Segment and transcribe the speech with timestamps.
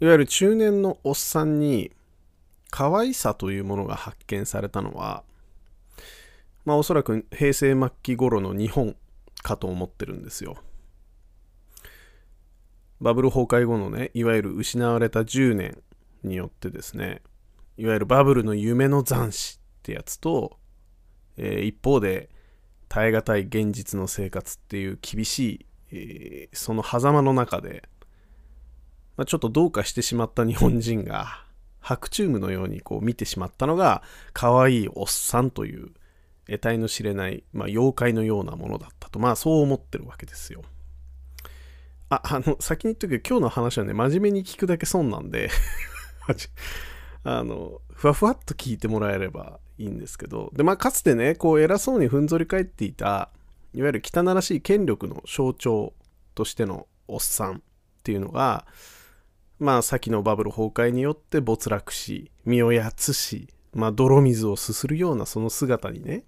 [0.00, 1.92] いわゆる中年のおっさんに
[2.70, 5.24] 可愛さというものが発見されたのは、
[6.64, 8.96] まあおそらく平成末期頃の日本
[9.42, 10.56] かと思ってるんですよ。
[13.00, 15.82] バブル崩壊後のね、いわゆる失われた10年
[16.22, 17.22] によってですね、
[17.76, 20.58] いわゆるバブルの夢の残死ってやつと、
[21.36, 22.28] えー、一方で
[22.88, 27.88] 耐え難い現実の生活っていう厳しい、えー、その狭間の中で、
[29.20, 31.44] まあ、ちょっとどうかしてしまった日本人が
[31.82, 34.02] 白チュームのようにこう見てしまったのが
[34.32, 35.90] 可愛いおっさんという
[36.46, 39.18] 得体の知れない、まあ、妖怪のようなものだったと。
[39.18, 40.62] まあそう思ってるわけですよ。
[42.08, 45.50] あ、あの、先に言っとくけど、今日の話はね、真面目に聞くだけ損なんで
[47.22, 53.28] あの、ふわふわっと聞いてもらえればいいんですけど、で、まあ、かつてね、こう、偉そうにふんぞり返っていた、
[53.74, 55.92] いわゆる汚らしい権力の象徴
[56.34, 57.60] としてのおっさんっ
[58.02, 58.64] ていうのが、
[59.60, 66.24] まあ、先のバブル崩壊によって没落し、身をやつし、まあ、泥水をすするようなその姿にね、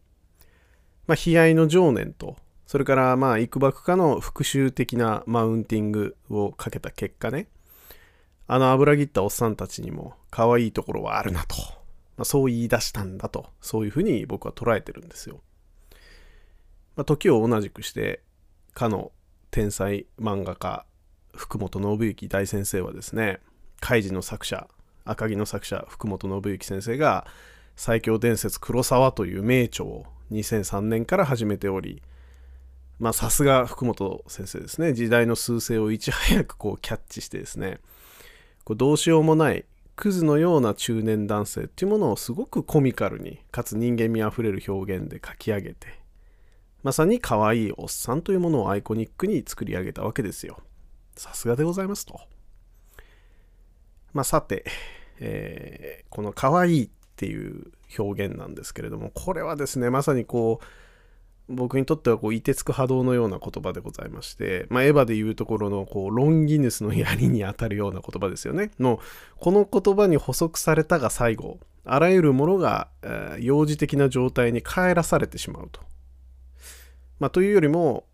[1.07, 7.49] まあ、悲哀の情念と、それからまあ、幾ばくかの復讐的なマウンティングをかけた結果ね、
[8.47, 11.57] あの油切ったおっさんたちにも可愛いところはあるなと、
[12.19, 15.41] まあ、そう言い出したんだと、そういうふうに僕は捉えてるんですよ。
[16.97, 18.23] まあ、時を同じくして、
[18.75, 19.11] かの
[19.51, 20.85] 天才漫画家、
[21.35, 23.41] 福本信之大先生はですね、
[23.81, 24.69] カイジの作者、
[25.05, 27.27] 赤木の作者、福本信之先生が、
[27.77, 32.03] 最強伝説黒沢という名著を2003年から始めており、
[32.99, 37.81] まあさすが福本先生ですね、時代の趨勢をいち早くこうキャッチしてですね、
[38.65, 39.65] こうどうしようもない
[39.97, 46.01] クズのような中年男性っていうものをすごくコミカルにかつ人間味あふれる表現で書き上げて
[46.83, 50.59] まさに可愛いおっさんというものをアイコニックに作り上げたわけですよ。
[51.17, 52.21] さすがでございますと
[54.13, 54.65] まあさて、
[55.21, 60.67] えー、この可愛いっていう表現なんですけれどもこれはですねまさにこう
[61.49, 68.71] 僕にとってはこう、凍てつく波動のような言葉でございまして、まあ、エヴァでいうところの、こう、ロンギヌスの槍に当たるような言葉ですよね。
[68.79, 69.01] の、
[69.39, 75.81] この言葉に補足されたが最後、あらゆるものが、えー、幼児的な状態に帰らされてしまうと。
[77.19, 78.05] まあ、というよりも、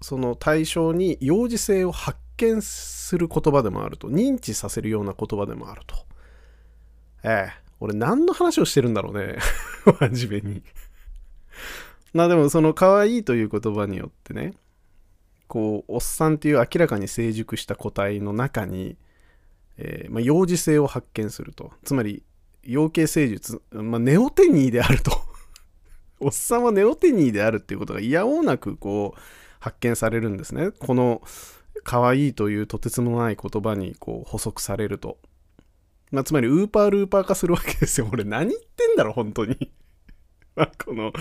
[0.00, 5.96] その対象に幼児性を発見する言葉でもあると、認知させるような言葉でもあると。
[7.24, 9.38] ええ俺何の話をしてるんだろうね。
[10.00, 10.62] 真面目に
[12.12, 14.54] まあでもその可愛いという言葉によってね、
[15.48, 18.96] こう、おっさんっていう明らかに成熟した個体の中に、
[19.76, 21.72] えー、まあ、幼児性を発見すると。
[21.84, 22.22] つまり、
[22.62, 25.10] 養鶏生術、まあ、ネオテニーであると。
[26.20, 29.20] おっさんはネオテニーであるっていうことが嫌おうなくこう
[29.58, 30.70] 発見されるんですね。
[30.70, 31.20] この
[31.84, 35.18] 可愛いというとてつもない言葉にこう補足されると。
[36.10, 38.08] まあ、つまりウーパールーパー化するわけですよ。
[38.12, 39.72] 俺何言ってんだろ、本当に。
[40.84, 41.12] この、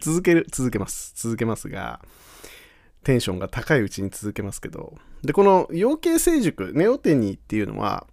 [0.00, 1.12] 続ける、続けます。
[1.14, 2.00] 続けますが、
[3.04, 8.06] テンションが高いうちに続けますけど、で、この養鶏成熟、ネオテニーっていうのは、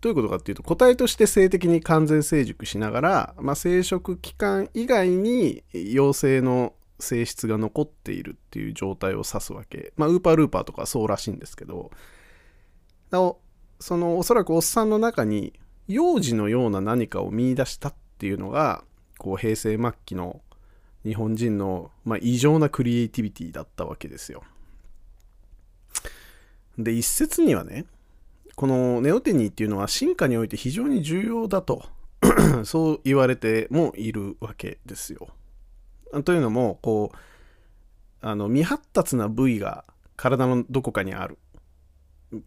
[0.00, 9.92] どういうことかっていうと、個体として性的に完全成熟しながら、まあ、生殖期間以外に陽性の性質が残っているっていう状態を指すわけ。
[9.96, 11.90] まあ、ウーパールーパーとかそうらしいんですけど、
[13.10, 13.40] なお、
[13.80, 15.52] そのおそらくおっさんの中に
[15.88, 18.84] 幼児のような何かを見出したっていうのが、
[19.18, 20.40] こう平成末期の
[21.04, 24.42] 日本人の、まあ、異常なクリエイティビティだったわけですよ。
[26.78, 27.86] で一説にはね
[28.54, 31.84] このネオテニーっていうのは進化において非常に重要だと
[32.64, 35.28] そう言われてもいるわけですよ。
[36.24, 37.16] というのもこう
[38.20, 39.84] あの未発達な部位が
[40.16, 41.38] 体のどこかにある。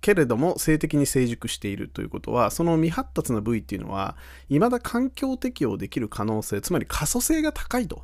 [0.02, 4.18] けれども性的に成熟しているということはその未発達な部位っていうのは
[4.50, 8.04] 未だ環境適応できる可能性つまり可塑性が高いと。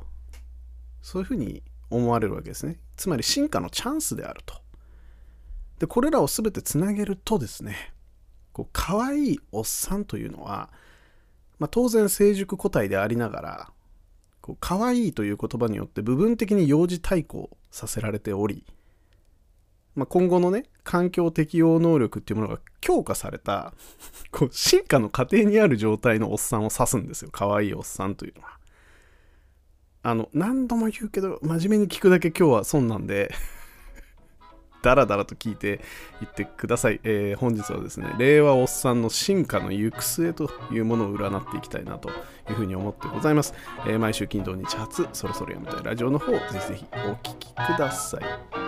[1.02, 2.80] そういうふうに思われるわけですね。
[2.96, 4.54] つまり進化のチャンスであると。
[5.78, 7.92] でこれらを全てつなげるとですね
[8.52, 10.70] こう可愛いおっさんというのは、
[11.58, 13.70] まあ、当然成熟個体でありながら
[14.46, 18.64] こう可愛いという言葉によって部分的に幼児対抗させられており
[19.96, 23.72] まあ、今後のね、環境適応能力っていうものが強化された、
[24.30, 27.30] こう、進化の過程にある状態のおっさんを指すんですよ。
[27.32, 28.58] 可愛いおっさんというのは。
[30.02, 33.34] あの、何度も言うけど、真面目に聞くだけ今日は損なんで
[34.86, 35.80] ダラダラと聞いて
[36.22, 37.00] いってください。
[37.02, 42.12] えー、本日はですね、令和おっさんの進化の行く末というものを占っていきたいなとい
[42.52, 43.52] うふうに思ってございます。
[43.88, 48.65] えー、毎週金土日初、そろそろやめたいラジオの方、ぜひぜひお聴きください。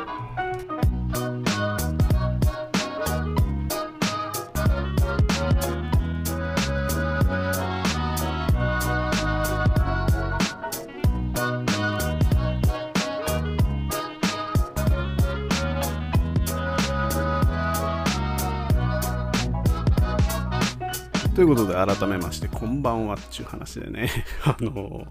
[21.38, 24.10] ということで改めましてこんばんはっちゅう話でね。
[24.42, 25.06] あの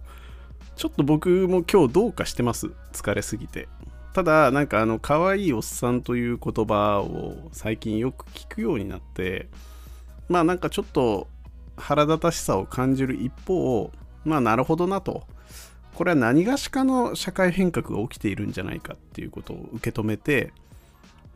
[0.76, 2.72] ちょっと僕も今日どうかしてます。
[2.92, 3.70] 疲れすぎて。
[4.12, 9.48] ただなんかあの可愛いおっさんという言葉を最近よく聞くようになって
[10.28, 11.30] まあなんかちょっと
[11.78, 13.90] 腹立たしさを感じる一方
[14.26, 15.24] まあなるほどなと。
[15.96, 20.52] これは何がしかの社会変革が起きているんじゃないかっていうことを受け止めて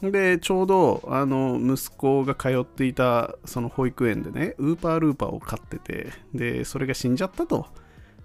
[0.02, 7.68] でちょうどあの息子が通っていたその保育園でねウーパールーパーを飼っててでそれが死んじゃったと。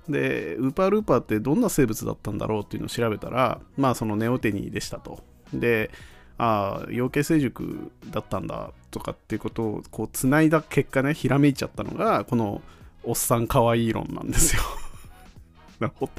[0.08, 5.23] でウーパールーパーってどんな生物だったんだろうっていうのを調べたらまあそのネオテニーでしたと。
[5.52, 5.90] で
[6.38, 12.62] ああ養鶏成熟だったんだとかっていうことをこうつないだ結果ねひらめいちゃったのがこの
[13.02, 14.62] おっさんかわいい論なんですよ。
[15.81, 16.12] なるほど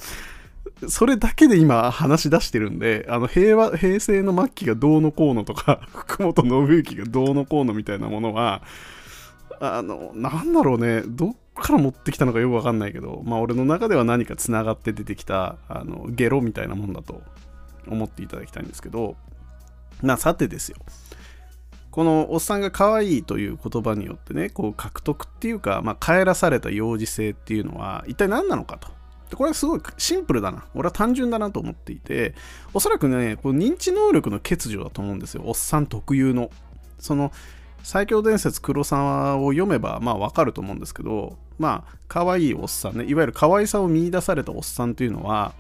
[0.88, 8.62] それだけで今話し出してるんで、あの平和、平成の末期がどうのこうのとか、 福本信之がどうのこうのみたいなものは、
[9.60, 17.22] あの、なんだろうね、どっから持ってきたのかよくわかんないけど、まあ俺の中では何か繋がって出てきた、あの、ゲロみたいなもんだと
[17.88, 19.16] 思っていただきたいんですけど、
[20.02, 20.78] まさてですよ。
[21.98, 28.97] このおっさんが可愛いという言葉によってね、こう獲得っていうか、まあ、帰らされた幼児性っていうのは一体何なのかと。
[29.30, 30.66] でこれはすごいシンプルだな。
[30.74, 32.34] 俺は単純だなと思っていて、
[32.74, 35.44] おそらくね、この認知能力の欠如だと思うんですよ。
[35.46, 36.50] おっさん特有の。
[37.00, 37.32] その、
[37.84, 45.54] 最強伝説黒沢を読めば、まあわかると思うんですけど、まあ、可愛いおっさんね、いわゆる可愛さを見出されたおっさんというのは、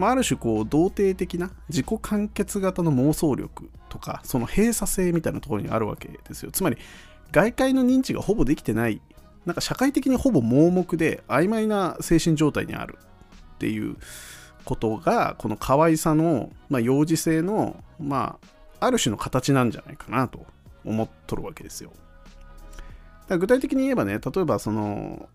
[0.00, 6.78] まあ、ある種こう童貞的な自己完結型の妄想力とかその閉鎖性みたいなところにあるわけですよつまり
[7.32, 9.02] 外界の認知がほぼできてない
[9.50, 12.98] なんか社会的にほぼ盲目で曖昧な精神状態にある
[13.54, 13.96] っていう
[14.64, 18.38] ことがこの可愛さの、まあ、幼児性の、ま
[18.78, 20.46] あ、ある種の形なんじゃないかなと
[20.84, 21.90] 思っとるわけですよ。
[23.26, 25.28] だ具体的に言えばね例えばその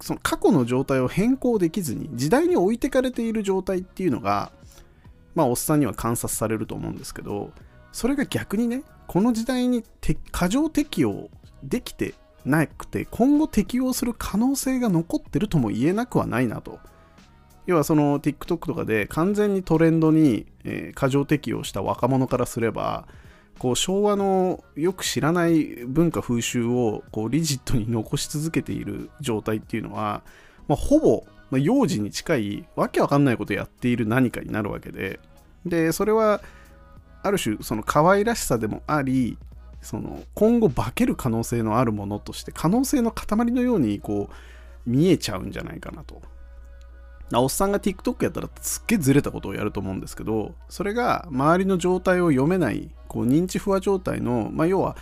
[0.00, 4.50] その過去の状態を変更できずに時代に置いてかれている状態っていうのが
[5.34, 7.52] まあおっさんには観察されると思うんですけど
[7.92, 9.84] それが逆にねこの時代に
[10.30, 11.28] 過剰適用
[11.62, 16.78] できてなくて今後適用する可能性が残ってるとも言えなくはないなと。
[17.66, 20.46] 要はその TikTok とかで完全にトレンドに、
[20.94, 23.06] 過剰適用した若者からすれば
[23.58, 30.22] こう昭和のよく知らない文化風習をこうリジットに残し続けている状態っていうのは、
[30.68, 35.20] まあ、ほぼ、まあ、幼児に近いわけわかんないことをやっている何かになるわけで。
[35.66, 36.40] でそれは
[37.22, 39.38] ある種その可愛らしさでもあり
[39.82, 44.30] その今後化ける可能性のあるものとして可能性の塊のようにこ
[44.86, 46.22] う見えちゃうんじゃないかなと。
[47.34, 54.98] おっさんが TikTok やったらすっげえずれたことをやると思うんですけどそれが周りの状態を読めないこう認知不和状態の、まあ、要は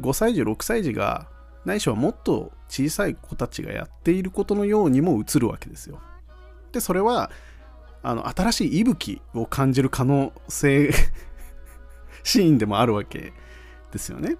[0.00, 1.26] 5歳児6歳児が
[1.64, 6.00] ないしはもっと小さい子たちがやっていることのようにも映るわけですよ。
[6.72, 7.30] でそれは
[8.02, 10.92] あの新しい息吹を感じる可能性
[12.22, 13.32] シーンでもあるわけ
[13.94, 14.36] ですよね。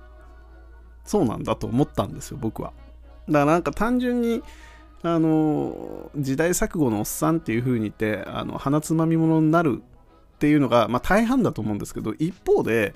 [1.04, 2.72] そうなんだと思ったんですよ、僕は。
[3.28, 4.42] だからなんか単純に、
[5.02, 9.82] あの、時代錯誤のおっさんっていう風に言って、あの、鼻つまみ者になる
[10.34, 12.94] っていうのが、まあ、大半だと思うんですけど、一方で、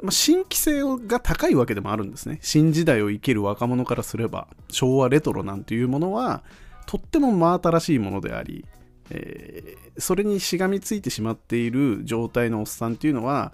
[0.00, 2.38] まあ、新規性が高いわけでもあるんですね。
[2.40, 6.42] 新時代を生きる若者からすれば、昭和レトロなんていうものは、
[6.86, 8.64] とっても真新しいものであり、
[9.10, 13.52] えー、それにしがみついてしまっている状態のおっさんっていうのは、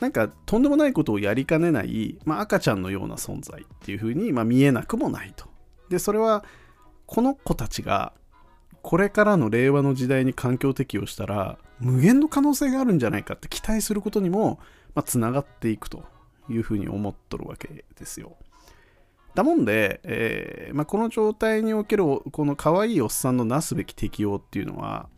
[0.00, 5.46] なんかとんでもないことをやりかねない、まあ、赤ちゃんのような存在っていうふうに、まあ、見えなくもないと。
[5.88, 6.44] でそれは
[7.06, 8.12] この子たちが
[8.82, 14.58] これからの令和の時代に環境適応したら無限の可能性があるんじゃないかって期待することにも
[15.04, 16.04] つな、がっていくと
[16.48, 18.36] いうふうに思っとるわけですよ。
[19.34, 25.08] だもんで、えーまあ、この状態におけるこの可愛いおっさんのなすべき適応っていうのは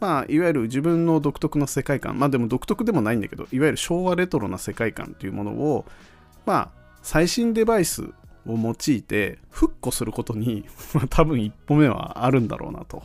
[0.00, 5.86] まあ、いわゆる自分の独特の世界観、まあでも独特でもないんだけど、いわゆる昭和レトロな世界観というものを、
[6.44, 6.70] まあ、
[7.02, 8.02] 最新デバイス
[8.46, 13.02] を用いて復古することに、 まあ、多分一歩目はあるんだろうなと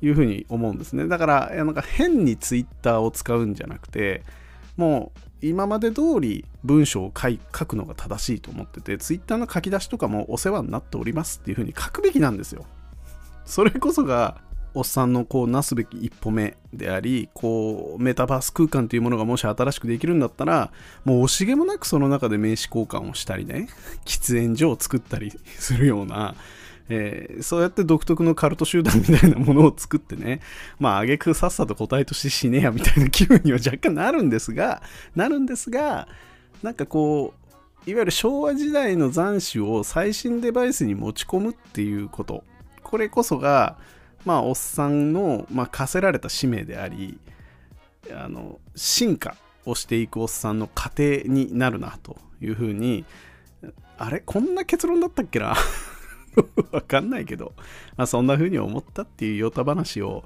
[0.00, 1.06] いうふうに思うんですね。
[1.08, 4.22] だから、なんか変にツイッターを使うんじゃなくて、
[4.76, 12.64] もう今まで通り文章を書書くのが正しいと思ってて、ツイッターの書き出しとかもお世話になっておりますっていうふうに書くべきなんですよ。
[13.44, 14.40] それこそが
[14.74, 20.70] おっさんのこうなすべき一歩目でありこうメタバース空間というものがもし新しくできるんだったら
[21.04, 23.68] もう惜しげもなくその中で名刺交換をしたりね
[24.06, 26.34] 喫煙所を作ったりするような、
[26.88, 30.40] えー、そうやって独特のカルト集団みたいなものを作ってね
[30.80, 34.82] まあ挙句さっさと答えとして死ねやみたいな気分には若干なるんですが
[35.14, 36.08] なるんですが
[36.62, 37.34] なんかこ
[37.86, 42.44] ういわゆる昭和時代の斬首を最新デバイスに持ち込むっていうこと。
[42.92, 43.78] これこそが
[44.24, 47.18] まあおっさんの、まあ、課せられた使命であり
[48.10, 53.04] あの進化をしていくおっさんの過程になるなというふうに
[53.98, 55.54] あれこんな結論だったっけな？
[56.72, 57.52] わかんないけど、
[57.96, 60.24] まあ、そんな風に思ったっていうヨタ話を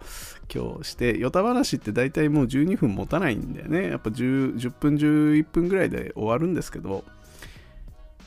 [0.53, 3.91] 今日して、ヨタ話って大体もう12分持たないんだよね。
[3.91, 7.05] やっぱ 10, 10分、11分ぐらいで終わるんですけど、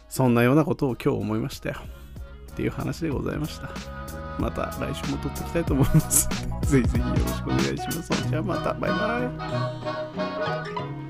[0.09, 1.77] そんなようなことを今日思いましたよ。
[2.59, 3.69] っていう話でございました。
[4.37, 6.27] また来週も撮っていきたいと思います。
[6.63, 8.29] ぜひぜひよろしくお願いします。
[8.29, 9.21] じゃあまた、バイバ
[11.05, 11.08] イ。